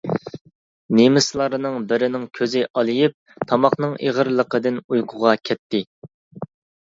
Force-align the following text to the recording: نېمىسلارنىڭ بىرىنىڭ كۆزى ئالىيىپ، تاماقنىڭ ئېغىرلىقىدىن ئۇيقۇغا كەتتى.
نېمىسلارنىڭ 0.99 1.75
بىرىنىڭ 1.91 2.23
كۆزى 2.37 2.63
ئالىيىپ، 2.79 3.43
تاماقنىڭ 3.51 3.93
ئېغىرلىقىدىن 4.07 4.81
ئۇيقۇغا 4.87 5.35
كەتتى. 5.51 5.83